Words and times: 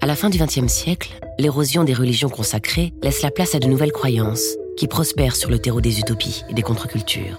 À 0.00 0.06
la 0.06 0.16
fin 0.16 0.28
du 0.28 0.38
XXe 0.38 0.66
siècle, 0.66 1.10
l'érosion 1.38 1.84
des 1.84 1.94
religions 1.94 2.28
consacrées 2.28 2.92
laisse 3.02 3.22
la 3.22 3.30
place 3.30 3.54
à 3.54 3.58
de 3.58 3.66
nouvelles 3.66 3.92
croyances 3.92 4.56
qui 4.76 4.88
prospèrent 4.88 5.36
sur 5.36 5.50
le 5.50 5.58
terreau 5.58 5.80
des 5.80 6.00
utopies 6.00 6.44
et 6.50 6.54
des 6.54 6.62
contre-cultures. 6.62 7.38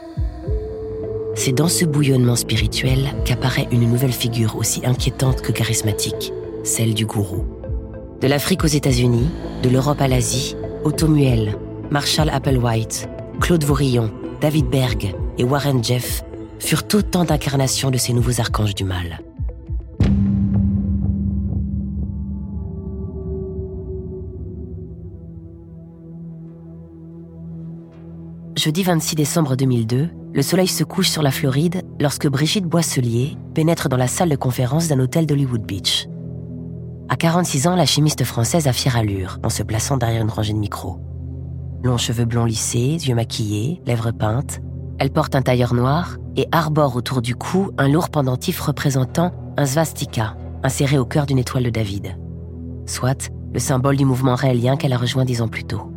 C'est 1.36 1.52
dans 1.52 1.68
ce 1.68 1.84
bouillonnement 1.84 2.38
spirituel 2.38 3.14
qu'apparaît 3.26 3.68
une 3.72 3.90
nouvelle 3.90 4.14
figure 4.14 4.56
aussi 4.56 4.86
inquiétante 4.86 5.42
que 5.42 5.52
charismatique, 5.52 6.32
celle 6.64 6.94
du 6.94 7.06
gourou. 7.06 7.46
De 8.22 8.28
l'Afrique 8.28 8.64
aux 8.64 8.68
États-Unis, 8.68 9.28
de 9.64 9.70
l'Europe 9.70 10.00
à 10.00 10.08
l'Asie, 10.08 10.56
Otto 10.86 11.08
Muel, 11.08 11.58
Marshall 11.92 12.30
Applewhite, 12.30 13.08
Claude 13.40 13.64
Vaurillon, 13.64 14.12
David 14.42 14.68
Berg 14.70 15.16
et 15.38 15.44
Warren 15.44 15.84
Jeff 15.84 16.24
furent 16.60 16.84
autant 16.94 17.26
d'incarnations 17.26 17.92
de 17.92 17.98
ces 17.98 18.14
nouveaux 18.14 18.40
archanges 18.40 18.76
du 18.76 18.84
mal. 18.84 19.20
Jeudi 28.58 28.84
26 28.84 29.16
décembre 29.16 29.56
2002, 29.56 30.10
le 30.34 30.42
soleil 30.42 30.68
se 30.68 30.84
couche 30.84 31.10
sur 31.10 31.22
la 31.22 31.30
Floride 31.30 31.84
lorsque 32.00 32.28
Brigitte 32.28 32.66
Boisselier 32.66 33.38
pénètre 33.54 33.90
dans 33.90 33.98
la 33.98 34.08
salle 34.08 34.30
de 34.30 34.36
conférence 34.36 34.88
d'un 34.88 35.00
hôtel 35.00 35.28
d'Hollywood 35.28 35.62
Beach. 35.62 36.08
À 37.10 37.16
46 37.16 37.68
ans, 37.68 37.76
la 37.76 37.86
chimiste 37.86 38.24
française 38.24 38.68
a 38.68 38.74
fière 38.74 38.98
allure 38.98 39.38
en 39.44 39.50
se 39.50 39.62
plaçant 39.62 39.98
derrière 39.98 40.24
une 40.24 40.32
rangée 40.32 40.54
de 40.54 40.58
micros. 40.58 41.00
Longs 41.86 42.00
cheveux 42.00 42.26
blonds 42.26 42.46
lissés, 42.46 42.98
yeux 43.08 43.14
maquillés, 43.14 43.80
lèvres 43.86 44.10
peintes, 44.10 44.60
elle 44.98 45.12
porte 45.12 45.36
un 45.36 45.44
tailleur 45.44 45.76
noir 45.76 46.18
et 46.36 46.48
arbore 46.52 46.96
autour 46.96 47.22
du 47.22 47.36
cou 47.36 47.70
un 47.78 47.88
lourd 47.88 48.10
pendentif 48.10 48.60
représentant 48.60 49.32
un 49.56 49.68
svastika 49.68 50.36
inséré 50.64 50.98
au 50.98 51.06
cœur 51.06 51.28
d'une 51.28 51.38
étoile 51.38 51.66
de 51.66 51.70
David. 51.70 52.18
Soit 52.88 53.30
le 53.54 53.60
symbole 53.60 53.98
du 53.98 54.04
mouvement 54.04 54.34
raélien 54.34 54.78
qu'elle 54.78 54.94
a 54.94 54.98
rejoint 54.98 55.26
dix 55.26 55.44
ans 55.44 55.48
plus 55.48 55.64
tôt. 55.64 55.92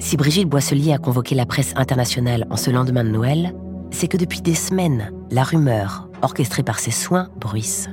Si 0.00 0.16
Brigitte 0.16 0.48
Boisselier 0.48 0.92
a 0.92 0.98
convoqué 0.98 1.36
la 1.36 1.46
presse 1.46 1.72
internationale 1.76 2.44
en 2.50 2.56
ce 2.56 2.72
lendemain 2.72 3.04
de 3.04 3.10
Noël, 3.10 3.54
c'est 3.92 4.08
que 4.08 4.16
depuis 4.16 4.40
des 4.40 4.56
semaines, 4.56 5.12
la 5.30 5.44
rumeur, 5.44 6.08
orchestrée 6.22 6.64
par 6.64 6.80
ses 6.80 6.90
soins, 6.90 7.28
bruisse. 7.38 7.88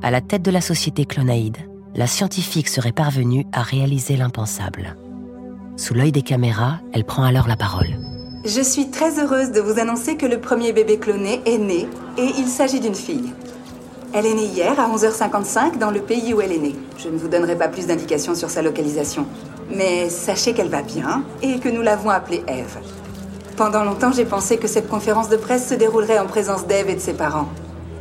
À 0.00 0.12
la 0.12 0.20
tête 0.20 0.42
de 0.42 0.52
la 0.52 0.60
société 0.60 1.06
Clonaïde, 1.06 1.58
la 1.96 2.06
scientifique 2.06 2.68
serait 2.68 2.92
parvenue 2.92 3.46
à 3.50 3.62
réaliser 3.62 4.16
l'impensable. 4.16 4.94
Sous 5.76 5.92
l'œil 5.92 6.10
des 6.10 6.22
caméras, 6.22 6.78
elle 6.94 7.04
prend 7.04 7.22
alors 7.22 7.46
la 7.46 7.56
parole. 7.56 7.88
Je 8.46 8.62
suis 8.62 8.88
très 8.88 9.20
heureuse 9.20 9.50
de 9.50 9.60
vous 9.60 9.78
annoncer 9.78 10.16
que 10.16 10.24
le 10.24 10.40
premier 10.40 10.72
bébé 10.72 10.98
cloné 10.98 11.42
est 11.44 11.58
né 11.58 11.86
et 12.16 12.30
il 12.38 12.46
s'agit 12.46 12.80
d'une 12.80 12.94
fille. 12.94 13.34
Elle 14.14 14.24
est 14.24 14.32
née 14.32 14.46
hier 14.46 14.80
à 14.80 14.88
11h55 14.88 15.76
dans 15.78 15.90
le 15.90 16.00
pays 16.00 16.32
où 16.32 16.40
elle 16.40 16.52
est 16.52 16.58
née. 16.58 16.76
Je 16.96 17.10
ne 17.10 17.18
vous 17.18 17.28
donnerai 17.28 17.56
pas 17.56 17.68
plus 17.68 17.86
d'indications 17.86 18.34
sur 18.34 18.48
sa 18.48 18.62
localisation. 18.62 19.26
Mais 19.70 20.08
sachez 20.08 20.54
qu'elle 20.54 20.70
va 20.70 20.80
bien 20.80 21.24
et 21.42 21.58
que 21.58 21.68
nous 21.68 21.82
l'avons 21.82 22.08
appelée 22.08 22.42
Eve. 22.48 22.78
Pendant 23.58 23.84
longtemps, 23.84 24.12
j'ai 24.12 24.24
pensé 24.24 24.56
que 24.56 24.68
cette 24.68 24.88
conférence 24.88 25.28
de 25.28 25.36
presse 25.36 25.68
se 25.68 25.74
déroulerait 25.74 26.18
en 26.18 26.26
présence 26.26 26.66
d'Eve 26.66 26.88
et 26.88 26.94
de 26.94 27.00
ses 27.00 27.14
parents. 27.14 27.48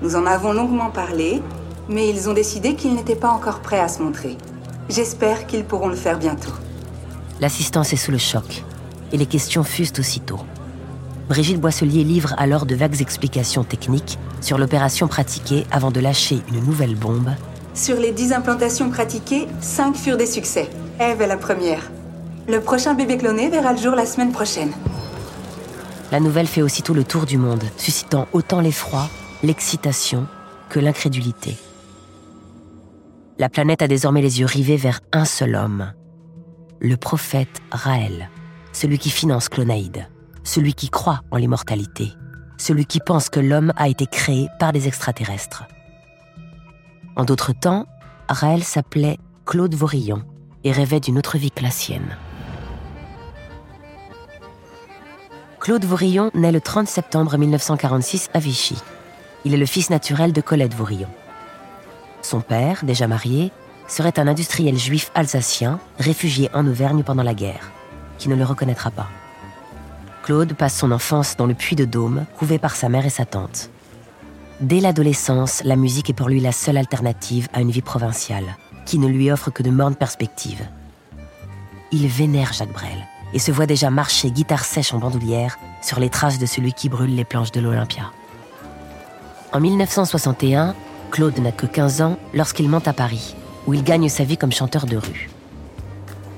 Nous 0.01 0.15
en 0.15 0.25
avons 0.25 0.53
longuement 0.53 0.91
parlé, 0.91 1.41
mais 1.89 2.09
ils 2.09 2.29
ont 2.29 2.33
décidé 2.33 2.75
qu'ils 2.75 2.95
n'étaient 2.95 3.15
pas 3.15 3.29
encore 3.29 3.59
prêts 3.59 3.79
à 3.79 3.89
se 3.89 4.01
montrer. 4.01 4.37
J'espère 4.87 5.45
qu'ils 5.45 5.65
pourront 5.65 5.89
le 5.89 5.95
faire 5.95 6.19
bientôt. 6.19 6.51
L'assistance 7.41 7.91
est 7.93 7.97
sous 7.97 8.11
le 8.11 8.17
choc 8.17 8.63
et 9.11 9.17
les 9.17 9.25
questions 9.25 9.63
fusent 9.63 9.93
aussitôt. 9.99 10.39
Brigitte 11.27 11.59
Boisselier 11.59 12.03
livre 12.03 12.33
alors 12.37 12.65
de 12.65 12.75
vagues 12.75 13.01
explications 13.01 13.63
techniques 13.63 14.19
sur 14.41 14.57
l'opération 14.57 15.07
pratiquée 15.07 15.65
avant 15.71 15.91
de 15.91 15.99
lâcher 15.99 16.39
une 16.49 16.63
nouvelle 16.63 16.95
bombe. 16.95 17.31
Sur 17.73 17.97
les 17.97 18.11
10 18.11 18.33
implantations 18.33 18.89
pratiquées, 18.89 19.47
5 19.59 19.95
furent 19.95 20.17
des 20.17 20.27
succès. 20.27 20.69
Eve 20.99 21.21
est 21.21 21.27
la 21.27 21.37
première. 21.37 21.91
Le 22.47 22.61
prochain 22.61 22.93
bébé 22.93 23.17
cloné 23.17 23.49
verra 23.49 23.73
le 23.73 23.79
jour 23.79 23.95
la 23.95 24.05
semaine 24.05 24.31
prochaine. 24.31 24.71
La 26.11 26.19
nouvelle 26.19 26.47
fait 26.47 26.61
aussitôt 26.61 26.93
le 26.93 27.03
tour 27.03 27.25
du 27.25 27.37
monde, 27.37 27.63
suscitant 27.75 28.27
autant 28.31 28.61
l'effroi, 28.61 29.09
l'excitation 29.43 30.27
que 30.69 30.79
l'incrédulité. 30.79 31.57
La 33.39 33.49
planète 33.49 33.81
a 33.81 33.87
désormais 33.87 34.21
les 34.21 34.39
yeux 34.39 34.45
rivés 34.45 34.77
vers 34.77 35.01
un 35.11 35.25
seul 35.25 35.55
homme, 35.55 35.91
le 36.79 36.97
prophète 36.97 37.61
Raël, 37.71 38.29
celui 38.73 38.97
qui 38.97 39.09
finance 39.09 39.49
Clonaïde, 39.49 40.07
celui 40.43 40.73
qui 40.73 40.89
croit 40.89 41.21
en 41.31 41.37
l'immortalité, 41.37 42.13
celui 42.57 42.85
qui 42.85 42.99
pense 42.99 43.29
que 43.29 43.39
l'homme 43.39 43.73
a 43.75 43.87
été 43.87 44.05
créé 44.05 44.47
par 44.59 44.73
des 44.73 44.87
extraterrestres. 44.87 45.65
En 47.15 47.23
d'autres 47.23 47.53
temps, 47.53 47.85
Raël 48.27 48.63
s'appelait 48.63 49.17
Claude 49.45 49.75
Vaurillon 49.75 50.23
et 50.63 50.71
rêvait 50.71 50.99
d'une 50.99 51.17
autre 51.17 51.37
vie 51.37 51.51
que 51.51 51.63
la 51.63 51.71
sienne. 51.71 52.17
Claude 55.59 55.85
Vaurillon 55.85 56.29
naît 56.35 56.51
le 56.51 56.61
30 56.61 56.87
septembre 56.87 57.37
1946 57.37 58.29
à 58.33 58.39
Vichy. 58.39 58.77
Il 59.45 59.53
est 59.53 59.57
le 59.57 59.65
fils 59.65 59.89
naturel 59.89 60.31
de 60.31 60.41
Colette 60.41 60.75
Vaurillon. 60.75 61.09
Son 62.21 62.41
père, 62.41 62.83
déjà 62.83 63.07
marié, 63.07 63.51
serait 63.87 64.19
un 64.19 64.27
industriel 64.27 64.77
juif 64.77 65.11
alsacien 65.15 65.79
réfugié 65.99 66.49
en 66.53 66.65
Auvergne 66.67 67.03
pendant 67.03 67.23
la 67.23 67.33
guerre, 67.33 67.71
qui 68.17 68.29
ne 68.29 68.35
le 68.35 68.43
reconnaîtra 68.43 68.91
pas. 68.91 69.07
Claude 70.23 70.53
passe 70.53 70.75
son 70.75 70.91
enfance 70.91 71.37
dans 71.37 71.45
le 71.45 71.53
puits 71.53 71.75
de 71.75 71.85
Dôme, 71.85 72.25
couvé 72.37 72.57
par 72.57 72.75
sa 72.75 72.89
mère 72.89 73.05
et 73.05 73.11
sa 73.11 73.25
tante. 73.25 73.69
Dès 74.59 74.79
l'adolescence, 74.79 75.61
la 75.63 75.75
musique 75.75 76.09
est 76.09 76.13
pour 76.13 76.29
lui 76.29 76.39
la 76.39 76.51
seule 76.51 76.77
alternative 76.77 77.47
à 77.53 77.61
une 77.61 77.71
vie 77.71 77.81
provinciale, 77.81 78.57
qui 78.85 78.97
ne 78.97 79.07
lui 79.07 79.29
offre 79.29 79.51
que 79.51 79.63
de 79.63 79.69
mornes 79.69 79.95
perspectives. 79.95 80.65
Il 81.91 82.07
vénère 82.07 82.53
Jacques 82.53 82.73
Brel 82.73 83.05
et 83.33 83.39
se 83.39 83.51
voit 83.51 83.65
déjà 83.65 83.89
marcher 83.89 84.31
guitare 84.31 84.63
sèche 84.63 84.93
en 84.93 84.97
bandoulière 84.97 85.57
sur 85.81 85.99
les 85.99 86.09
traces 86.09 86.39
de 86.39 86.45
celui 86.45 86.73
qui 86.73 86.89
brûle 86.89 87.15
les 87.15 87.25
planches 87.25 87.51
de 87.51 87.59
l'Olympia. 87.59 88.11
En 89.51 89.59
1961, 89.59 90.73
Claude 91.11 91.37
n'a 91.39 91.51
que 91.51 91.65
15 91.65 92.01
ans 92.01 92.17
lorsqu'il 92.33 92.67
monte 92.67 92.87
à 92.87 92.93
Paris, 92.93 93.35
où 93.67 93.73
il 93.73 93.83
gagne 93.83 94.09
sa 94.09 94.23
vie 94.23 94.37
comme 94.37 94.51
chanteur 94.51 94.85
de 94.85 94.97
rue. 94.97 95.29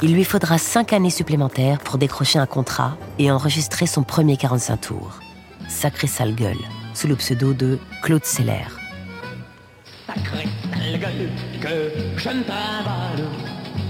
Il 0.01 0.13
lui 0.13 0.23
faudra 0.23 0.57
5 0.57 0.93
années 0.93 1.09
supplémentaires 1.09 1.79
pour 1.79 1.97
décrocher 1.97 2.37
un 2.37 2.45
contrat 2.45 2.97
et 3.17 3.31
enregistrer 3.31 3.87
son 3.87 4.03
premier 4.03 4.37
45 4.37 4.77
tours. 4.77 5.19
Sacré 5.67 6.07
sale 6.07 6.35
gueule, 6.35 6.57
sous 6.93 7.07
le 7.07 7.15
pseudo 7.15 7.53
de 7.53 7.79
Claude 8.03 8.23
Seller. 8.23 8.67
Sacré 10.05 10.47
sale 10.71 10.99
gueule 10.99 11.29
que 11.59 11.91
je 12.17 12.29
ne 12.29 12.43
travaille 12.43 13.25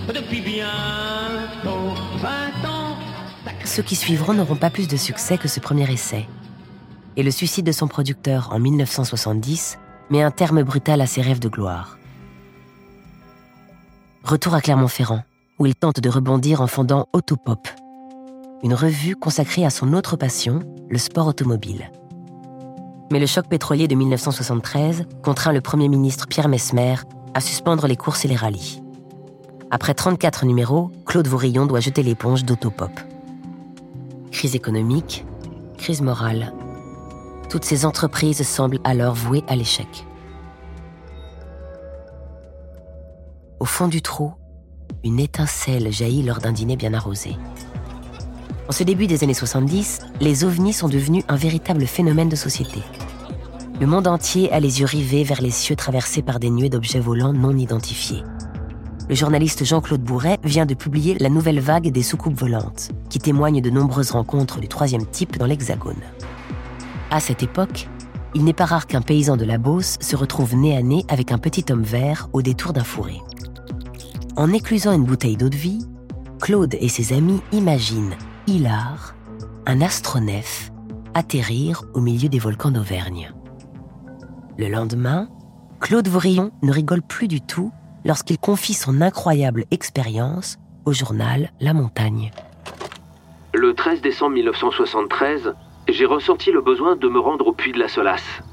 depuis 0.08 0.42
bientôt 0.42 1.94
20 2.18 2.70
ans. 2.70 2.96
Ceux 3.66 3.84
qui 3.84 3.96
suivront 3.96 4.34
n'auront 4.34 4.56
pas 4.56 4.70
plus 4.70 4.88
de 4.88 4.96
succès 4.96 5.38
que 5.38 5.50
ce 5.50 5.60
premier 5.60 5.92
essai. 5.92 6.26
Et 7.18 7.24
le 7.24 7.32
suicide 7.32 7.66
de 7.66 7.72
son 7.72 7.88
producteur 7.88 8.50
en 8.54 8.60
1970 8.60 9.78
met 10.10 10.24
un 10.24 10.32
terme 10.32 10.64
brutal 10.64 11.02
à 11.02 11.06
ses 11.06 11.22
rêves 11.22 11.40
de 11.40 11.50
gloire. 11.50 11.98
Retour 14.28 14.56
à 14.56 14.60
Clermont-Ferrand, 14.60 15.24
où 15.58 15.68
il 15.68 15.74
tente 15.74 16.02
de 16.02 16.10
rebondir 16.10 16.60
en 16.60 16.68
fondant 16.68 17.08
Autopop, 17.14 17.66
une 18.62 18.74
revue 18.74 19.16
consacrée 19.16 19.66
à 19.66 19.70
son 19.70 19.94
autre 19.94 20.18
passion, 20.18 20.60
le 20.90 20.98
sport 20.98 21.28
automobile. 21.28 21.90
Mais 23.10 23.22
le 23.22 23.26
choc 23.26 23.48
pétrolier 23.48 23.88
de 23.88 23.96
1973 23.96 25.06
contraint 25.24 25.54
le 25.54 25.62
Premier 25.62 25.88
ministre 25.88 26.28
Pierre 26.28 26.50
Mesmer 26.50 26.96
à 27.36 27.40
suspendre 27.40 27.88
les 27.88 27.96
courses 27.96 28.26
et 28.26 28.28
les 28.28 28.36
rallyes. 28.36 28.84
Après 29.72 29.94
34 29.94 30.46
numéros, 30.46 30.92
Claude 31.06 31.28
Vaurillon 31.30 31.66
doit 31.66 31.80
jeter 31.80 32.04
l'éponge 32.04 32.44
d'Autopop. 32.44 33.00
Crise 34.34 34.56
économique, 34.56 35.26
crise 35.78 36.02
morale. 36.02 36.52
Toutes 37.50 37.64
ces 37.64 37.86
entreprises 37.86 38.46
semblent 38.46 38.82
alors 38.84 39.14
vouées 39.14 39.46
à 39.48 39.56
l'échec. 39.56 40.07
Au 43.60 43.66
fond 43.66 43.88
du 43.88 44.04
trou, 44.04 44.34
une 45.04 45.20
étincelle 45.20 45.92
jaillit 45.92 46.22
lors 46.22 46.38
d'un 46.38 46.52
dîner 46.52 46.76
bien 46.76 46.94
arrosé. 46.94 47.36
En 48.70 48.72
ce 48.72 48.84
début 48.84 49.08
des 49.08 49.24
années 49.24 49.34
70, 49.34 50.02
les 50.22 50.44
ovnis 50.44 50.74
sont 50.74 50.90
devenus 50.90 51.24
un 51.28 51.36
véritable 51.36 51.88
phénomène 51.88 52.30
de 52.30 52.36
société. 52.36 52.82
Le 53.82 53.88
monde 53.88 54.06
entier 54.06 54.52
a 54.52 54.60
les 54.60 54.82
yeux 54.82 54.86
rivés 54.86 55.24
vers 55.24 55.42
les 55.42 55.50
cieux 55.50 55.76
traversés 55.76 56.22
par 56.22 56.40
des 56.40 56.52
nuées 56.52 56.70
d'objets 56.70 57.00
volants 57.00 57.34
non 57.34 57.58
identifiés. 57.58 58.24
Le 59.10 59.16
journaliste 59.16 59.66
Jean-Claude 59.66 60.04
Bourret 60.04 60.38
vient 60.44 60.68
de 60.68 60.76
publier 60.76 61.18
La 61.18 61.30
nouvelle 61.30 61.60
vague 61.60 61.92
des 61.92 62.04
soucoupes 62.04 62.40
volantes, 62.40 62.92
qui 63.10 63.18
témoigne 63.18 63.62
de 63.62 63.72
nombreuses 63.72 64.12
rencontres 64.12 64.60
du 64.60 64.68
troisième 64.68 65.08
type 65.08 65.40
dans 65.40 65.48
l'Hexagone. 65.48 66.04
À 67.10 67.20
cette 67.20 67.42
époque, 67.42 67.88
il 68.36 68.44
n'est 68.44 68.54
pas 68.54 68.66
rare 68.66 68.86
qu'un 68.86 69.02
paysan 69.02 69.36
de 69.36 69.46
la 69.46 69.58
Beauce 69.58 69.98
se 70.00 70.16
retrouve 70.16 70.56
nez 70.56 70.78
à 70.78 70.84
nez 70.84 71.06
avec 71.08 71.32
un 71.32 71.40
petit 71.40 71.66
homme 71.72 71.82
vert 71.82 72.30
au 72.34 72.44
détour 72.44 72.74
d'un 72.74 72.84
fourré. 72.84 73.20
En 74.38 74.54
éclusant 74.54 74.94
une 74.94 75.04
bouteille 75.04 75.36
d'eau 75.36 75.50
de 75.50 75.56
vie, 75.56 75.84
Claude 76.40 76.76
et 76.80 76.90
ses 76.90 77.12
amis 77.12 77.42
imaginent, 77.52 78.16
hilar, 78.46 79.16
un 79.66 79.82
astronef 79.82 80.70
atterrir 81.16 81.82
au 81.96 82.02
milieu 82.02 82.30
des 82.30 82.38
volcans 82.38 82.70
d'Auvergne. 82.70 83.34
Le 84.60 84.68
lendemain, 84.68 85.28
Claude 85.80 86.08
Vorillon 86.08 86.52
ne 86.62 86.72
rigole 86.72 87.02
plus 87.02 87.28
du 87.28 87.42
tout 87.42 87.72
lorsqu'il 88.06 88.38
confie 88.38 88.76
son 88.76 89.02
incroyable 89.02 89.66
expérience 89.72 90.60
au 90.86 90.94
journal 90.94 91.52
La 91.60 91.74
Montagne. 91.74 92.30
Le 93.56 93.74
13 93.74 94.02
décembre 94.02 94.36
1973, 94.36 95.56
j'ai 95.90 96.06
ressenti 96.06 96.52
le 96.52 96.62
besoin 96.62 96.96
de 96.96 97.08
me 97.08 97.20
rendre 97.20 97.48
au 97.48 97.54
puits 97.54 97.72
de 97.72 97.80
la 97.80 97.88
Solace. 97.88 98.44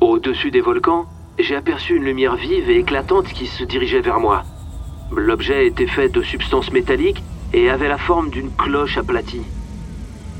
Au-dessus 0.00 0.50
des 0.50 0.60
volcans, 0.60 1.06
j'ai 1.38 1.54
aperçu 1.54 1.94
une 1.94 2.02
lumière 2.02 2.34
vive 2.34 2.68
et 2.68 2.80
éclatante 2.80 3.28
qui 3.28 3.46
se 3.46 3.62
dirigeait 3.62 4.00
vers 4.00 4.18
moi. 4.18 4.42
L'objet 5.14 5.66
était 5.66 5.86
fait 5.86 6.08
de 6.08 6.22
substances 6.22 6.72
métalliques 6.72 7.22
et 7.52 7.68
avait 7.68 7.88
la 7.88 7.98
forme 7.98 8.30
d'une 8.30 8.50
cloche 8.50 8.96
aplatie. 8.96 9.42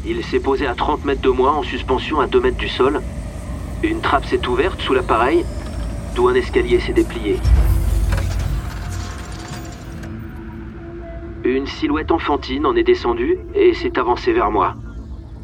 Il 0.07 0.25
s'est 0.25 0.41
posé 0.41 0.67
à 0.67 0.75
30 0.75 1.05
mètres 1.05 1.21
de 1.21 1.29
moi 1.29 1.53
en 1.53 1.63
suspension 1.63 2.21
à 2.21 2.27
2 2.27 2.41
mètres 2.41 2.57
du 2.57 2.69
sol. 2.69 3.03
Une 3.83 4.01
trappe 4.01 4.25
s'est 4.25 4.47
ouverte 4.49 4.81
sous 4.81 4.95
l'appareil, 4.95 5.45
d'où 6.15 6.29
un 6.29 6.35
escalier 6.35 6.81
s'est 6.81 6.95
déplié. 6.95 7.39
Une 11.45 11.67
silhouette 11.67 12.11
enfantine 12.11 12.65
en 12.65 12.75
est 12.75 12.83
descendue 12.83 13.39
et 13.55 13.75
s'est 13.75 13.99
avancée 13.99 14.33
vers 14.33 14.51
moi. 14.51 14.75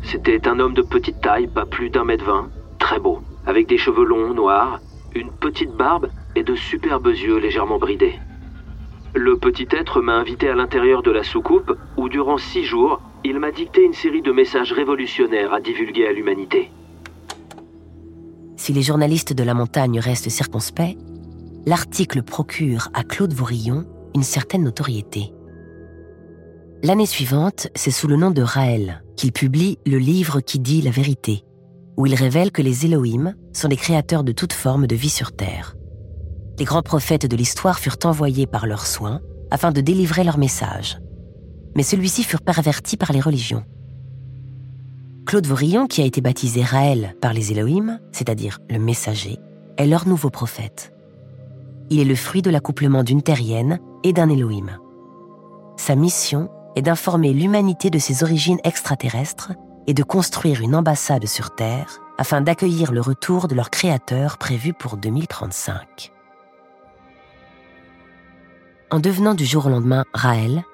C'était 0.04 0.48
un 0.48 0.58
homme 0.58 0.74
de 0.74 0.82
petite 0.82 1.20
taille, 1.20 1.48
pas 1.48 1.66
plus 1.66 1.90
d'un 1.90 2.04
mètre 2.04 2.24
vingt, 2.24 2.48
très 2.78 2.98
beau, 2.98 3.20
avec 3.46 3.68
des 3.68 3.78
cheveux 3.78 4.06
longs, 4.06 4.32
noirs, 4.32 4.80
une 5.14 5.30
petite 5.30 5.72
barbe 5.72 6.08
et 6.34 6.44
de 6.44 6.54
superbes 6.54 7.08
yeux 7.08 7.38
légèrement 7.38 7.78
bridés. 7.78 8.18
Le 9.14 9.38
petit 9.38 9.66
être 9.70 10.00
m'a 10.02 10.14
invité 10.14 10.48
à 10.48 10.54
l'intérieur 10.54 11.02
de 11.02 11.10
la 11.10 11.22
soucoupe 11.22 11.72
où 11.96 12.08
durant 12.08 12.38
six 12.38 12.64
jours, 12.64 13.00
il 13.24 13.38
m'a 13.38 13.50
dicté 13.50 13.82
une 13.82 13.94
série 13.94 14.22
de 14.22 14.32
messages 14.32 14.72
révolutionnaires 14.72 15.52
à 15.52 15.60
divulguer 15.60 16.06
à 16.06 16.12
l'humanité. 16.12 16.70
Si 18.56 18.72
les 18.72 18.82
journalistes 18.82 19.32
de 19.32 19.42
la 19.42 19.54
montagne 19.54 19.98
restent 19.98 20.28
circonspects, 20.28 20.96
l'article 21.64 22.22
procure 22.22 22.88
à 22.92 23.02
Claude 23.02 23.32
Vorillon 23.32 23.84
une 24.14 24.22
certaine 24.22 24.64
notoriété. 24.64 25.32
L'année 26.82 27.06
suivante, 27.06 27.68
c'est 27.74 27.90
sous 27.90 28.08
le 28.08 28.16
nom 28.16 28.30
de 28.30 28.42
Raël 28.42 29.02
qu'il 29.16 29.32
publie 29.32 29.78
le 29.86 29.98
livre 29.98 30.40
qui 30.40 30.60
dit 30.60 30.80
la 30.80 30.90
vérité, 30.90 31.44
où 31.96 32.06
il 32.06 32.14
révèle 32.14 32.52
que 32.52 32.62
les 32.62 32.86
Elohim 32.86 33.34
sont 33.52 33.68
des 33.68 33.76
créateurs 33.76 34.22
de 34.22 34.32
toute 34.32 34.52
forme 34.52 34.86
de 34.86 34.94
vie 34.94 35.08
sur 35.08 35.32
Terre. 35.32 35.74
Les 36.58 36.64
grands 36.64 36.82
prophètes 36.82 37.26
de 37.26 37.36
l'histoire 37.36 37.78
furent 37.78 37.98
envoyés 38.04 38.46
par 38.46 38.66
leurs 38.66 38.86
soins 38.86 39.20
afin 39.50 39.72
de 39.72 39.80
délivrer 39.80 40.24
leur 40.24 40.38
message 40.38 40.98
mais 41.78 41.84
celui-ci 41.84 42.24
furent 42.24 42.42
pervertis 42.42 42.96
par 42.96 43.12
les 43.12 43.20
religions. 43.20 43.64
Claude 45.26 45.46
Vorillon, 45.46 45.86
qui 45.86 46.02
a 46.02 46.04
été 46.04 46.20
baptisé 46.20 46.62
Raël 46.62 47.14
par 47.20 47.32
les 47.32 47.52
Elohim, 47.52 48.00
c'est-à-dire 48.10 48.58
le 48.68 48.80
messager, 48.80 49.38
est 49.76 49.86
leur 49.86 50.08
nouveau 50.08 50.28
prophète. 50.28 50.92
Il 51.88 52.00
est 52.00 52.04
le 52.04 52.16
fruit 52.16 52.42
de 52.42 52.50
l'accouplement 52.50 53.04
d'une 53.04 53.22
terrienne 53.22 53.78
et 54.02 54.12
d'un 54.12 54.28
Elohim. 54.28 54.78
Sa 55.76 55.94
mission 55.94 56.50
est 56.74 56.82
d'informer 56.82 57.32
l'humanité 57.32 57.90
de 57.90 58.00
ses 58.00 58.24
origines 58.24 58.58
extraterrestres 58.64 59.52
et 59.86 59.94
de 59.94 60.02
construire 60.02 60.60
une 60.60 60.74
ambassade 60.74 61.26
sur 61.26 61.54
Terre 61.54 62.00
afin 62.18 62.40
d'accueillir 62.40 62.90
le 62.90 63.00
retour 63.00 63.46
de 63.46 63.54
leur 63.54 63.70
créateur 63.70 64.36
prévu 64.36 64.72
pour 64.72 64.96
2035. 64.96 66.12
En 68.90 69.00
devenant 69.00 69.34
du 69.34 69.44
jour 69.44 69.66
au 69.66 69.68
lendemain 69.68 70.06
Raël, 70.14 70.64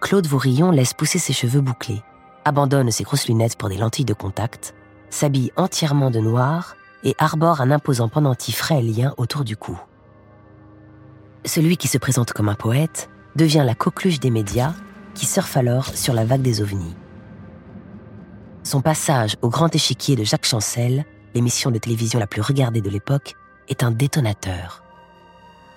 Claude 0.00 0.26
Vaurillon 0.26 0.72
laisse 0.72 0.94
pousser 0.94 1.20
ses 1.20 1.32
cheveux 1.32 1.60
bouclés, 1.60 2.02
abandonne 2.44 2.90
ses 2.90 3.04
grosses 3.04 3.28
lunettes 3.28 3.56
pour 3.56 3.68
des 3.68 3.76
lentilles 3.76 4.04
de 4.04 4.14
contact, 4.14 4.74
s'habille 5.10 5.52
entièrement 5.56 6.10
de 6.10 6.18
noir 6.18 6.74
et 7.04 7.14
arbore 7.18 7.60
un 7.60 7.70
imposant 7.70 8.08
pendentif 8.08 8.60
raélien 8.62 9.14
autour 9.16 9.44
du 9.44 9.56
cou. 9.56 9.78
Celui 11.44 11.76
qui 11.76 11.86
se 11.86 11.98
présente 11.98 12.32
comme 12.32 12.48
un 12.48 12.56
poète 12.56 13.08
devient 13.36 13.62
la 13.64 13.76
coqueluche 13.76 14.18
des 14.18 14.30
médias 14.30 14.74
qui 15.14 15.26
surfe 15.26 15.56
alors 15.56 15.86
sur 15.86 16.14
la 16.14 16.24
vague 16.24 16.42
des 16.42 16.62
ovnis. 16.62 16.96
Son 18.64 18.80
passage 18.80 19.36
au 19.40 19.48
grand 19.48 19.72
échiquier 19.72 20.16
de 20.16 20.24
Jacques 20.24 20.46
Chancel, 20.46 21.04
l'émission 21.32 21.70
de 21.70 21.78
télévision 21.78 22.18
la 22.18 22.26
plus 22.26 22.42
regardée 22.42 22.80
de 22.80 22.90
l'époque, 22.90 23.34
est 23.68 23.84
un 23.84 23.92
détonateur. 23.92 24.82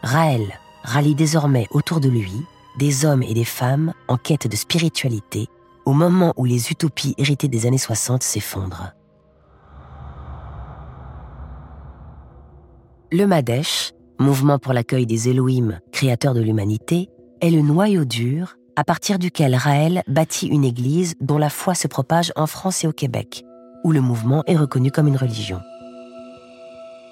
Raël 0.01 0.59
rallie 0.85 1.15
désormais 1.15 1.67
autour 1.71 1.99
de 1.99 2.09
lui 2.09 2.31
des 2.77 3.05
hommes 3.05 3.23
et 3.23 3.33
des 3.33 3.45
femmes 3.45 3.93
en 4.07 4.17
quête 4.17 4.47
de 4.47 4.55
spiritualité 4.55 5.47
au 5.85 5.93
moment 5.93 6.33
où 6.37 6.45
les 6.45 6.71
utopies 6.71 7.15
héritées 7.17 7.47
des 7.47 7.65
années 7.65 7.77
60 7.77 8.23
s'effondrent. 8.23 8.91
Le 13.11 13.25
Madesh, 13.27 13.93
mouvement 14.19 14.59
pour 14.59 14.73
l'accueil 14.73 15.05
des 15.05 15.29
Elohim, 15.29 15.79
créateurs 15.91 16.33
de 16.33 16.41
l'humanité, 16.41 17.09
est 17.41 17.51
le 17.51 17.61
noyau 17.61 18.03
dur 18.03 18.57
à 18.75 18.83
partir 18.83 19.19
duquel 19.19 19.55
Raël 19.55 20.03
bâtit 20.07 20.47
une 20.47 20.65
église 20.65 21.15
dont 21.21 21.37
la 21.37 21.49
foi 21.49 21.75
se 21.75 21.87
propage 21.87 22.33
en 22.35 22.47
France 22.47 22.83
et 22.83 22.87
au 22.87 22.91
Québec, 22.91 23.45
où 23.83 23.91
le 23.91 24.01
mouvement 24.01 24.43
est 24.47 24.57
reconnu 24.57 24.91
comme 24.91 25.07
une 25.07 25.17
religion. 25.17 25.61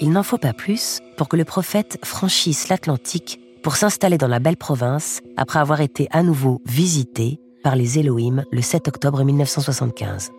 Il 0.02 0.12
n'en 0.12 0.24
faut 0.24 0.40
pas 0.40 0.54
plus 0.54 1.00
pour 1.16 1.30
que 1.30 1.38
le 1.38 1.46
prophète 1.46 2.00
franchisse 2.04 2.68
l'Atlantique 2.68 3.40
pour 3.64 3.78
s'installer 3.78 4.18
dans 4.18 4.28
la 4.28 4.40
belle 4.40 4.58
province 4.58 5.22
après 5.38 5.60
avoir 5.60 5.80
été 5.80 6.08
à 6.12 6.22
nouveau 6.22 6.62
visité 6.66 7.40
par 7.64 7.78
les 7.78 7.98
Elohim 7.98 8.44
le 8.52 8.62
7 8.62 8.90
octobre 8.90 9.24
1975. 9.24 10.32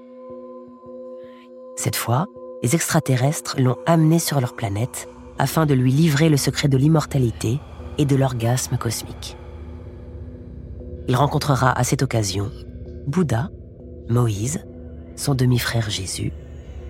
Cette 1.76 1.96
fois, 1.96 2.26
les 2.62 2.74
extraterrestres 2.74 3.56
l'ont 3.58 3.78
amené 3.86 4.18
sur 4.18 4.40
leur 4.40 4.54
planète 4.54 5.08
afin 5.38 5.64
de 5.64 5.74
lui 5.74 5.90
livrer 5.90 6.28
le 6.28 6.36
secret 6.36 6.68
de 6.68 6.76
l'immortalité 6.76 7.58
et 7.96 8.04
de 8.04 8.14
l'orgasme 8.14 8.76
cosmique. 8.76 9.36
Il 11.08 11.16
rencontrera 11.16 11.72
à 11.72 11.82
cette 11.82 12.02
occasion 12.02 12.50
Bouddha, 13.06 13.48
Moïse, 14.08 14.64
son 15.16 15.34
demi-frère 15.34 15.88
Jésus 15.88 16.32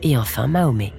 et 0.02 0.18
enfin 0.18 0.48
Mahomet. 0.48 0.92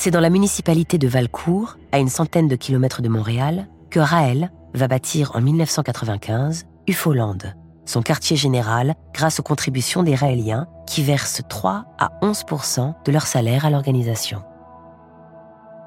C'est 0.00 0.12
dans 0.12 0.20
la 0.20 0.30
municipalité 0.30 0.96
de 0.96 1.08
Valcourt, 1.08 1.76
à 1.90 1.98
une 1.98 2.08
centaine 2.08 2.46
de 2.46 2.54
kilomètres 2.54 3.02
de 3.02 3.08
Montréal, 3.08 3.66
que 3.90 3.98
Raël 3.98 4.52
va 4.72 4.86
bâtir 4.86 5.32
en 5.34 5.40
1995 5.40 6.66
Ufoland, 6.86 7.38
son 7.84 8.00
quartier 8.02 8.36
général 8.36 8.94
grâce 9.12 9.40
aux 9.40 9.42
contributions 9.42 10.04
des 10.04 10.14
Raéliens 10.14 10.68
qui 10.86 11.02
versent 11.02 11.42
3 11.48 11.84
à 11.98 12.12
11% 12.22 12.94
de 13.04 13.10
leur 13.10 13.26
salaire 13.26 13.66
à 13.66 13.70
l'organisation. 13.70 14.44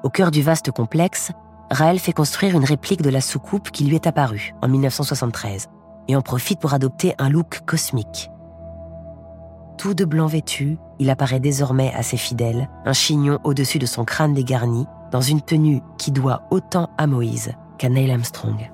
Au 0.04 0.10
cœur 0.10 0.30
du 0.30 0.42
vaste 0.42 0.70
complexe, 0.72 1.32
Raël 1.70 1.98
fait 1.98 2.12
construire 2.12 2.54
une 2.54 2.66
réplique 2.66 3.00
de 3.00 3.08
la 3.08 3.22
soucoupe 3.22 3.70
qui 3.70 3.84
lui 3.84 3.94
est 3.94 4.06
apparue 4.06 4.52
en 4.60 4.68
1973 4.68 5.68
et 6.08 6.16
en 6.16 6.20
profite 6.20 6.60
pour 6.60 6.74
adopter 6.74 7.14
un 7.16 7.30
look 7.30 7.60
cosmique 7.64 8.28
tout 9.76 9.94
de 9.94 10.04
blanc 10.04 10.26
vêtu, 10.26 10.78
il 10.98 11.10
apparaît 11.10 11.40
désormais 11.40 11.92
à 11.94 12.02
ses 12.02 12.16
fidèles, 12.16 12.68
un 12.84 12.92
chignon 12.92 13.38
au-dessus 13.44 13.78
de 13.78 13.86
son 13.86 14.04
crâne 14.04 14.34
dégarni, 14.34 14.86
dans 15.10 15.20
une 15.20 15.42
tenue 15.42 15.82
qui 15.98 16.10
doit 16.10 16.42
autant 16.50 16.90
à 16.98 17.06
Moïse 17.06 17.52
qu'à 17.78 17.88
Neil 17.88 18.10
Armstrong. 18.10 18.70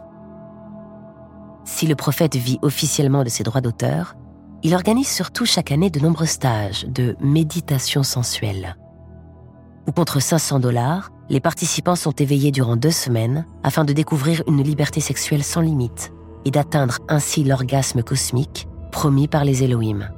Si 1.65 1.87
le 1.87 1.95
prophète 1.95 2.37
vit 2.37 2.59
officiellement 2.63 3.25
de 3.25 3.29
ses 3.29 3.43
droits 3.43 3.61
d'auteur, 3.61 4.15
il 4.63 4.75
organise 4.75 5.09
surtout 5.09 5.47
chaque 5.47 5.73
année 5.73 5.91
de 5.91 6.01
nombreux 6.01 6.27
stages 6.27 6.87
de 6.87 7.17
méditation 7.21 8.03
sensuelle. 8.03 8.77
Ou 9.87 9.93
contre 9.93 10.21
500 10.21 10.61
dollars, 10.61 11.11
les 11.29 11.41
participants 11.41 11.97
sont 11.97 12.13
éveillés 12.13 12.53
durant 12.53 12.77
deux 12.77 12.91
semaines 12.91 13.47
afin 13.63 13.85
de 13.85 13.93
découvrir 13.93 14.43
une 14.47 14.63
liberté 14.63 15.01
sexuelle 15.01 15.45
sans 15.45 15.61
limite 15.61 16.13
et 16.45 16.51
d'atteindre 16.51 16.99
ainsi 17.09 17.45
l'orgasme 17.45 18.03
cosmique 18.03 18.67
promis 18.91 19.29
par 19.29 19.45
les 19.45 19.63
Elohim 19.63 20.11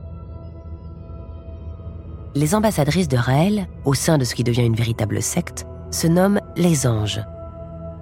les 2.34 2.54
ambassadrices 2.54 3.08
de 3.08 3.16
Raël, 3.16 3.66
au 3.84 3.94
sein 3.94 4.18
de 4.18 4.24
ce 4.24 4.34
qui 4.34 4.44
devient 4.44 4.64
une 4.64 4.76
véritable 4.76 5.22
secte, 5.22 5.66
se 5.90 6.06
nomment 6.06 6.40
les 6.56 6.86
anges. 6.86 7.20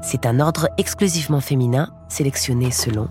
C'est 0.03 0.27
un 0.27 0.41
ordre 0.41 0.69
exclusivement 0.79 1.41
féminin, 1.41 1.91
sélectionné 2.09 2.71
selon 2.71 3.09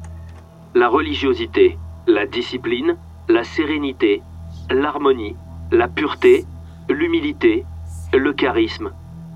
la 0.78 0.90
religiosité, 0.90 1.78
la 2.06 2.28
discipline, 2.28 2.98
la 3.30 3.44
sérénité, 3.44 4.22
l'harmonie, 4.70 5.36
la 5.72 5.88
pureté, 5.88 6.46
l'humilité, 6.88 7.66
le 8.14 8.32
charisme, 8.32 8.92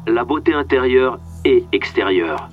la 0.07 0.23
beauté 0.23 0.53
intérieure 0.53 1.19
et 1.43 1.65
extérieure. 1.71 2.49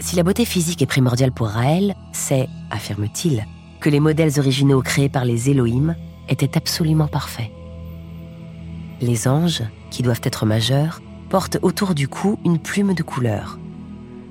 Si 0.00 0.16
la 0.16 0.22
beauté 0.22 0.46
physique 0.46 0.80
est 0.80 0.86
primordiale 0.86 1.32
pour 1.32 1.48
Raël, 1.48 1.94
c'est, 2.12 2.48
affirme-t-il, 2.70 3.44
que 3.80 3.90
les 3.90 4.00
modèles 4.00 4.38
originaux 4.38 4.80
créés 4.80 5.10
par 5.10 5.26
les 5.26 5.50
Elohim 5.50 5.94
étaient 6.28 6.56
absolument 6.56 7.08
parfaits. 7.08 7.50
Les 9.00 9.28
anges, 9.28 9.62
qui 9.90 10.02
doivent 10.02 10.20
être 10.24 10.44
majeurs, 10.44 11.00
portent 11.28 11.58
autour 11.62 11.94
du 11.94 12.08
cou 12.08 12.38
une 12.44 12.58
plume 12.58 12.94
de 12.94 13.02
couleur. 13.02 13.58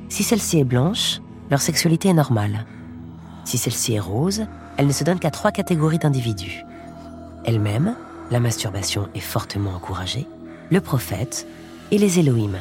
Si 0.10 0.24
celle-ci 0.24 0.60
est 0.60 0.66
blanche, 0.66 1.22
leur 1.50 1.62
sexualité 1.62 2.10
est 2.10 2.14
normale. 2.14 2.66
Si 3.46 3.58
celle-ci 3.58 3.94
est 3.94 4.00
rose, 4.00 4.46
elle 4.78 4.88
ne 4.88 4.92
se 4.92 5.04
donne 5.04 5.20
qu'à 5.20 5.32
trois 5.32 5.52
catégories 5.52 6.00
d'individus. 6.00 6.64
Elle-même, 7.46 7.96
la 8.30 8.40
masturbation 8.40 9.08
est 9.16 9.22
fortement 9.22 9.72
encouragée, 9.72 10.28
le 10.70 10.82
prophète 10.82 11.48
et 11.92 11.98
les 11.98 12.20
Elohim. 12.20 12.58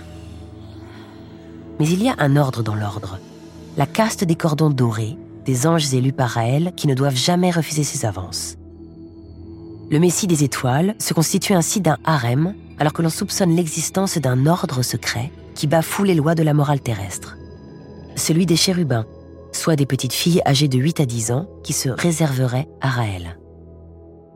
Mais 1.80 1.88
il 1.88 2.02
y 2.02 2.08
a 2.08 2.14
un 2.18 2.36
ordre 2.36 2.62
dans 2.62 2.76
l'ordre, 2.76 3.18
la 3.76 3.86
caste 3.86 4.22
des 4.22 4.36
cordons 4.36 4.70
dorés, 4.70 5.18
des 5.44 5.66
anges 5.66 5.92
élus 5.92 6.12
par 6.12 6.30
Raël 6.30 6.72
qui 6.76 6.86
ne 6.86 6.94
doivent 6.94 7.16
jamais 7.16 7.50
refuser 7.50 7.84
ses 7.84 8.06
avances. 8.06 8.56
Le 9.88 10.00
Messie 10.00 10.26
des 10.26 10.42
étoiles 10.42 10.96
se 10.98 11.14
constitue 11.14 11.52
ainsi 11.52 11.80
d'un 11.80 11.96
harem 12.04 12.54
alors 12.78 12.92
que 12.92 13.02
l'on 13.02 13.08
soupçonne 13.08 13.54
l'existence 13.54 14.18
d'un 14.18 14.46
ordre 14.46 14.82
secret 14.82 15.30
qui 15.54 15.68
bafoue 15.68 16.02
les 16.02 16.16
lois 16.16 16.34
de 16.34 16.42
la 16.42 16.54
morale 16.54 16.80
terrestre. 16.80 17.36
Celui 18.16 18.46
des 18.46 18.56
chérubins, 18.56 19.06
soit 19.52 19.76
des 19.76 19.86
petites 19.86 20.12
filles 20.12 20.42
âgées 20.44 20.66
de 20.66 20.78
8 20.78 21.00
à 21.00 21.06
10 21.06 21.30
ans 21.30 21.48
qui 21.62 21.72
se 21.72 21.88
réserveraient 21.88 22.68
à 22.80 22.88
Raël. 22.88 23.38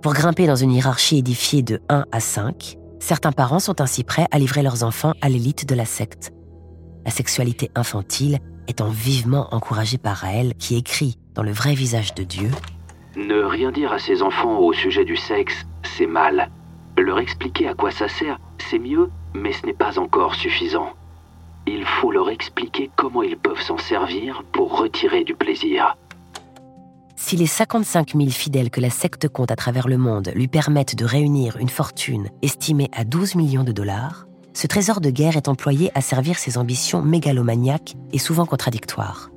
Pour 0.03 0.15
grimper 0.15 0.47
dans 0.47 0.57
une 0.57 0.73
hiérarchie 0.73 1.19
édifiée 1.19 1.63
de 1.63 1.81
1 1.89 2.07
à 2.13 2.21
5, 2.21 2.77
certains 3.01 3.33
parents 3.33 3.59
sont 3.59 3.81
ainsi 3.81 4.05
prêts 4.05 4.27
à 4.31 4.39
livrer 4.39 4.63
leurs 4.63 4.85
enfants 4.85 5.15
à 5.21 5.29
l'élite 5.29 5.69
de 5.69 5.75
la 5.75 5.85
secte. 5.85 6.33
La 7.05 7.11
sexualité 7.11 7.71
infantile 7.75 8.39
étant 8.69 8.89
vivement 8.89 9.53
encouragée 9.53 9.99
par 9.99 10.19
Raël 10.19 10.55
qui 10.59 10.77
écrit 10.77 11.19
dans 11.35 11.43
le 11.43 11.53
vrai 11.53 11.75
visage 11.75 12.15
de 12.15 12.23
Dieu 12.23 12.51
Ne 13.17 13.43
rien 13.43 13.73
dire 13.73 13.93
à 13.93 13.99
ses 13.99 14.23
enfants 14.23 14.59
au 14.59 14.73
sujet 14.73 15.05
du 15.05 15.17
sexe, 15.17 15.67
c'est 15.83 16.07
mal. 16.07 16.51
Leur 16.97 17.19
expliquer 17.19 17.67
à 17.67 17.75
quoi 17.75 17.91
ça 17.91 18.09
sert, 18.09 18.39
c'est 18.59 18.79
mieux, 18.79 19.11
mais 19.35 19.53
ce 19.53 19.67
n'est 19.67 19.73
pas 19.73 19.99
encore 19.99 20.35
suffisant. 20.35 20.91
Il 21.67 21.85
faut 21.85 22.13
leur 22.13 22.31
expliquer 22.31 22.91
comment 22.97 23.23
ils 23.23 23.37
peuvent 23.37 23.61
s'en 23.61 23.79
servir 23.79 24.45
pour 24.53 24.79
retirer 24.79 25.25
du 25.25 25.35
plaisir. 25.35 25.97
Si 27.17 27.37
les 27.37 27.47
55 27.47 28.15
000 28.17 28.31
fidèles 28.31 28.71
que 28.71 28.81
la 28.81 28.91
secte 28.91 29.29
compte 29.29 29.51
à 29.51 29.57
travers 29.57 29.89
le 29.89 29.99
monde 29.99 30.33
lui 30.35 30.49
permettent 30.49 30.97
de 30.97 31.05
réunir 31.05 31.57
une 31.59 31.69
fortune 31.69 32.31
estimée 32.43 32.91
à 32.93 33.05
12 33.05 33.35
millions 33.35 33.65
de 33.65 33.73
dollars, 33.73 34.27
ce 34.55 34.67
trésor 34.67 35.01
de 35.01 35.11
guerre 35.11 35.37
est 35.37 35.49
employé 35.49 35.91
à 35.95 36.01
servir 36.01 36.39
ses 36.39 36.59
ambitions 36.59 37.03
mégalomaniaques 37.03 37.95
et 38.13 38.19
souvent 38.19 38.47
contradictoires. 38.47 39.31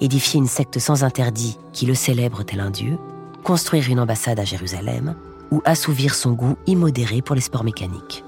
Édifier 0.00 0.38
une 0.38 0.46
secte 0.46 0.78
sans 0.78 1.04
interdit 1.04 1.58
qui 1.72 1.86
le 1.86 1.94
célèbre 1.94 2.42
tel 2.42 2.60
un 2.60 2.70
dieu, 2.70 2.98
construire 3.42 3.88
une 3.88 4.00
ambassade 4.00 4.38
à 4.38 4.44
Jérusalem 4.44 5.14
ou 5.50 5.62
assouvir 5.64 6.14
son 6.14 6.32
goût 6.32 6.56
immodéré 6.66 7.22
pour 7.22 7.34
les 7.34 7.40
sports 7.40 7.64
mécaniques. 7.64 8.24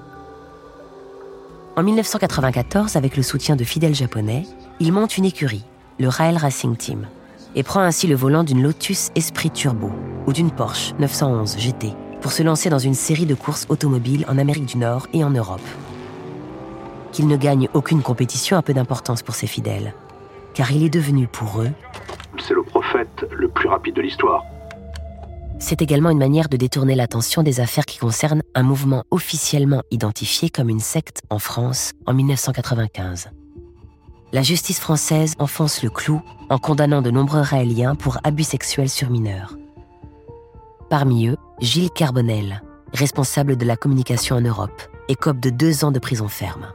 En 1.75 1.83
1994, 1.83 2.95
avec 2.95 3.15
le 3.15 3.23
soutien 3.23 3.55
de 3.55 3.63
fidèles 3.63 3.95
japonais, 3.95 4.45
il 4.79 4.91
monte 4.91 5.17
une 5.17 5.25
écurie, 5.25 5.63
le 5.99 6.07
Rail 6.07 6.37
Racing 6.37 6.75
Team, 6.75 7.07
et 7.55 7.63
prend 7.63 7.81
ainsi 7.81 8.07
le 8.07 8.15
volant 8.15 8.43
d'une 8.43 8.63
Lotus 8.63 9.11
Esprit 9.15 9.51
Turbo 9.51 9.91
ou 10.25 10.33
d'une 10.33 10.51
Porsche 10.51 10.93
911 10.99 11.57
GT 11.57 11.93
pour 12.21 12.31
se 12.31 12.43
lancer 12.43 12.69
dans 12.69 12.79
une 12.79 12.95
série 12.95 13.25
de 13.25 13.35
courses 13.35 13.65
automobiles 13.69 14.25
en 14.27 14.37
Amérique 14.37 14.65
du 14.65 14.77
Nord 14.77 15.07
et 15.13 15.23
en 15.23 15.29
Europe. 15.29 15.61
Qu'il 17.11 17.27
ne 17.27 17.37
gagne 17.37 17.69
aucune 17.73 18.01
compétition 18.01 18.57
a 18.57 18.61
peu 18.61 18.73
d'importance 18.73 19.21
pour 19.21 19.35
ses 19.35 19.47
fidèles, 19.47 19.93
car 20.59 20.73
il 20.73 20.83
est 20.83 20.89
devenu 20.89 21.25
pour 21.25 21.61
eux 21.61 21.71
C'est 22.37 22.53
le 22.53 22.63
prophète 22.63 23.25
le 23.31 23.47
plus 23.47 23.69
rapide 23.69 23.95
de 23.95 24.01
l'histoire. 24.01 24.43
C'est 25.57 25.81
également 25.81 26.09
une 26.09 26.17
manière 26.17 26.49
de 26.49 26.57
détourner 26.57 26.95
l'attention 26.95 27.43
des 27.43 27.61
affaires 27.61 27.85
qui 27.85 27.97
concernent 27.97 28.43
un 28.55 28.63
mouvement 28.63 29.05
officiellement 29.09 29.83
identifié 29.89 30.49
comme 30.49 30.67
une 30.67 30.81
secte 30.81 31.21
en 31.29 31.39
France 31.39 31.93
en 32.05 32.13
1995. 32.13 33.29
La 34.33 34.41
justice 34.41 34.81
française 34.81 35.33
enfonce 35.39 35.81
le 35.81 35.89
clou 35.89 36.21
en 36.49 36.57
condamnant 36.57 37.01
de 37.01 37.09
nombreux 37.09 37.39
Raéliens 37.39 37.95
pour 37.95 38.17
abus 38.25 38.43
sexuels 38.43 38.89
sur 38.89 39.11
mineurs. 39.11 39.55
Parmi 40.89 41.29
eux, 41.29 41.37
Gilles 41.61 41.91
Carbonel, 41.91 42.63
responsable 42.93 43.55
de 43.55 43.63
la 43.63 43.77
communication 43.77 44.35
en 44.35 44.41
Europe, 44.41 44.81
écope 45.07 45.39
de 45.39 45.51
deux 45.51 45.85
ans 45.85 45.91
de 45.93 45.99
prison 45.99 46.27
ferme. 46.27 46.67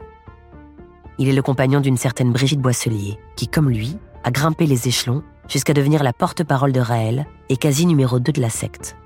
Il 1.17 1.29
est 1.29 1.33
le 1.33 1.41
compagnon 1.41 1.79
d'une 1.79 1.97
certaine 1.97 2.31
Brigitte 2.31 2.59
Boisselier, 2.59 3.17
qui, 3.35 3.47
comme 3.47 3.69
lui, 3.69 3.97
a 4.23 4.31
grimpé 4.31 4.65
les 4.65 4.87
échelons 4.87 5.23
jusqu'à 5.47 5.73
devenir 5.73 6.03
la 6.03 6.13
porte-parole 6.13 6.73
de 6.73 6.79
Raël 6.79 7.25
et 7.49 7.57
quasi 7.57 7.85
numéro 7.85 8.19
2 8.19 8.31
de 8.31 8.41
la 8.41 8.49
secte. 8.49 8.97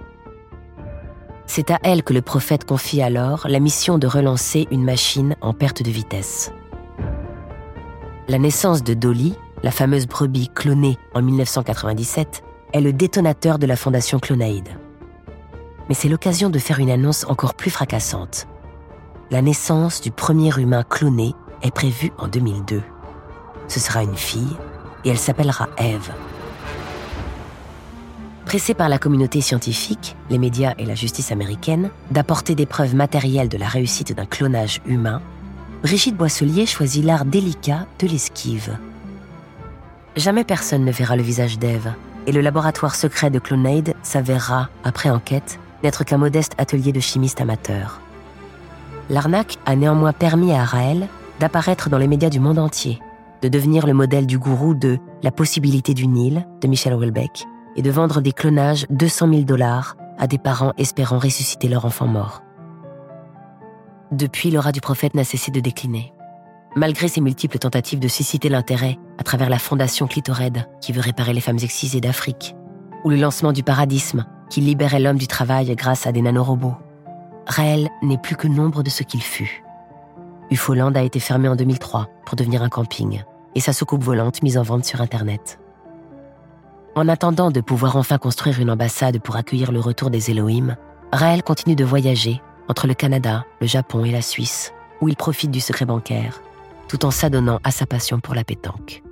C'est 1.45 1.71
à 1.71 1.79
elle 1.83 2.03
que 2.03 2.13
le 2.13 2.21
prophète 2.21 2.65
confie 2.65 3.01
alors 3.01 3.47
la 3.47 3.59
mission 3.59 3.97
de 3.97 4.07
relancer 4.07 4.67
une 4.71 4.83
machine 4.83 5.35
en 5.41 5.53
perte 5.53 5.83
de 5.83 5.89
vitesse. 5.89 6.51
La 8.27 8.37
naissance 8.37 8.83
de 8.83 8.93
Dolly, 8.93 9.35
la 9.63 9.71
fameuse 9.71 10.07
brebis 10.07 10.49
clonée 10.53 10.97
en 11.13 11.21
1997, 11.21 12.43
est 12.73 12.81
le 12.81 12.93
détonateur 12.93 13.59
de 13.59 13.65
la 13.65 13.75
fondation 13.75 14.19
Clonaid. 14.19 14.69
Mais 15.87 15.95
c'est 15.95 16.09
l'occasion 16.09 16.51
de 16.51 16.59
faire 16.59 16.79
une 16.79 16.91
annonce 16.91 17.25
encore 17.25 17.55
plus 17.55 17.71
fracassante. 17.71 18.47
La 19.31 19.41
naissance 19.41 20.01
du 20.01 20.11
premier 20.11 20.51
humain 20.59 20.83
cloné 20.83 21.33
est 21.61 21.71
prévue 21.71 22.11
en 22.17 22.27
2002. 22.27 22.81
Ce 23.67 23.79
sera 23.79 24.03
une 24.03 24.15
fille 24.15 24.57
et 25.05 25.09
elle 25.09 25.17
s'appellera 25.17 25.69
Eve. 25.77 26.11
Pressée 28.45 28.73
par 28.73 28.89
la 28.89 28.97
communauté 28.97 29.41
scientifique, 29.41 30.15
les 30.29 30.39
médias 30.39 30.73
et 30.79 30.85
la 30.85 30.95
justice 30.95 31.31
américaine 31.31 31.91
d'apporter 32.09 32.55
des 32.55 32.65
preuves 32.65 32.95
matérielles 32.95 33.49
de 33.49 33.57
la 33.57 33.67
réussite 33.67 34.15
d'un 34.15 34.25
clonage 34.25 34.81
humain, 34.87 35.21
Brigitte 35.83 36.17
Boisselier 36.17 36.65
choisit 36.65 37.05
l'art 37.05 37.25
délicat 37.25 37.85
de 37.99 38.07
l'esquive. 38.07 38.75
Jamais 40.15 40.43
personne 40.43 40.83
ne 40.83 40.91
verra 40.91 41.15
le 41.15 41.21
visage 41.21 41.59
d'Ève, 41.59 41.93
et 42.25 42.31
le 42.31 42.41
laboratoire 42.41 42.95
secret 42.95 43.29
de 43.29 43.39
Clonaid 43.39 43.95
s'avérera, 44.03 44.69
après 44.83 45.09
enquête, 45.09 45.59
n'être 45.83 46.03
qu'un 46.03 46.17
modeste 46.17 46.53
atelier 46.57 46.91
de 46.91 46.99
chimistes 46.99 47.41
amateurs. 47.41 48.01
L'arnaque 49.09 49.57
a 49.65 49.75
néanmoins 49.75 50.11
permis 50.11 50.53
à 50.53 50.65
Raël 50.65 51.07
d'apparaître 51.39 51.89
dans 51.89 51.97
les 51.97 52.07
médias 52.07 52.29
du 52.29 52.39
monde 52.39 52.59
entier, 52.59 52.99
de 53.41 53.47
devenir 53.47 53.87
le 53.87 53.93
modèle 53.93 54.25
du 54.25 54.37
gourou 54.37 54.73
de 54.73 54.97
La 55.23 55.31
possibilité 55.31 55.93
du 55.93 56.07
Nil 56.07 56.45
de 56.61 56.67
Michel 56.67 56.93
Houellebecq 56.93 57.45
et 57.75 57.81
de 57.81 57.91
vendre 57.91 58.21
des 58.21 58.33
clonages 58.33 58.85
200 58.89 59.29
000 59.29 59.41
dollars 59.43 59.95
à 60.17 60.27
des 60.27 60.37
parents 60.37 60.73
espérant 60.77 61.17
ressusciter 61.17 61.69
leur 61.69 61.85
enfant 61.85 62.07
mort. 62.07 62.43
Depuis, 64.11 64.51
l'aura 64.51 64.71
du 64.71 64.81
prophète 64.81 65.13
n'a 65.13 65.23
cessé 65.23 65.51
de 65.51 65.59
décliner. 65.59 66.13
Malgré 66.75 67.07
ses 67.07 67.21
multiples 67.21 67.57
tentatives 67.57 67.99
de 67.99 68.07
susciter 68.07 68.49
l'intérêt 68.49 68.97
à 69.17 69.23
travers 69.23 69.49
la 69.49 69.59
fondation 69.59 70.07
Clitored, 70.07 70.67
qui 70.81 70.91
veut 70.91 71.01
réparer 71.01 71.33
les 71.33 71.41
femmes 71.41 71.59
excisées 71.61 72.01
d'Afrique, 72.01 72.55
ou 73.03 73.09
le 73.09 73.15
lancement 73.15 73.53
du 73.53 73.63
paradisme, 73.63 74.25
qui 74.49 74.61
libérait 74.61 74.99
l'homme 74.99 75.17
du 75.17 75.27
travail 75.27 75.73
grâce 75.75 76.05
à 76.05 76.11
des 76.11 76.21
nanorobots, 76.21 76.75
Raël 77.47 77.89
n'est 78.01 78.17
plus 78.17 78.35
que 78.35 78.47
nombre 78.47 78.83
de 78.83 78.89
ce 78.89 79.03
qu'il 79.03 79.21
fut. 79.21 79.63
Ufoland 80.51 80.93
a 80.95 81.03
été 81.03 81.19
fermé 81.19 81.47
en 81.47 81.55
2003 81.55 82.09
pour 82.25 82.35
devenir 82.35 82.63
un 82.63 82.69
camping, 82.69 83.23
et 83.55 83.59
sa 83.59 83.73
soucoupe 83.73 84.03
volante 84.03 84.41
mise 84.41 84.57
en 84.57 84.63
vente 84.63 84.85
sur 84.85 85.01
Internet. 85.01 85.59
En 86.95 87.07
attendant 87.07 87.51
de 87.51 87.61
pouvoir 87.61 87.95
enfin 87.95 88.17
construire 88.17 88.59
une 88.59 88.71
ambassade 88.71 89.19
pour 89.19 89.35
accueillir 89.35 89.71
le 89.71 89.79
retour 89.79 90.09
des 90.09 90.31
Elohim, 90.31 90.75
Raël 91.11 91.43
continue 91.43 91.75
de 91.75 91.85
voyager 91.85 92.41
entre 92.67 92.87
le 92.87 92.93
Canada, 92.93 93.45
le 93.61 93.67
Japon 93.67 94.05
et 94.05 94.11
la 94.11 94.21
Suisse, 94.21 94.73
où 95.01 95.07
il 95.07 95.15
profite 95.15 95.51
du 95.51 95.59
secret 95.59 95.85
bancaire, 95.85 96.41
tout 96.87 97.05
en 97.05 97.11
s'adonnant 97.11 97.59
à 97.63 97.71
sa 97.71 97.85
passion 97.85 98.19
pour 98.19 98.35
la 98.35 98.43
pétanque. 98.43 99.03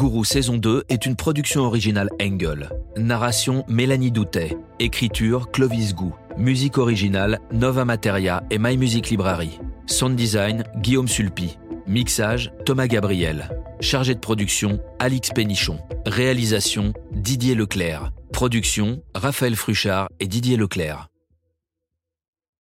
Gourou 0.00 0.24
saison 0.24 0.56
2 0.56 0.84
est 0.88 1.04
une 1.04 1.14
production 1.14 1.60
originale 1.60 2.08
Engel. 2.22 2.70
Narration 2.96 3.66
Mélanie 3.68 4.10
Doutet. 4.10 4.56
Écriture 4.78 5.50
Clovis 5.50 5.92
Gou. 5.94 6.14
Musique 6.38 6.78
originale 6.78 7.38
Nova 7.52 7.84
Materia 7.84 8.42
et 8.50 8.56
My 8.58 8.78
Music 8.78 9.10
Library. 9.10 9.60
Sound 9.84 10.16
design 10.16 10.64
Guillaume 10.78 11.06
Sulpi. 11.06 11.58
Mixage 11.86 12.50
Thomas 12.64 12.86
Gabriel. 12.86 13.50
Chargé 13.80 14.14
de 14.14 14.20
production 14.20 14.80
Alix 15.00 15.28
Pénichon. 15.34 15.78
Réalisation 16.06 16.94
Didier 17.12 17.54
Leclerc. 17.54 18.10
Production 18.32 19.02
Raphaël 19.14 19.54
Fruchard 19.54 20.08
et 20.18 20.28
Didier 20.28 20.56
Leclerc. 20.56 21.09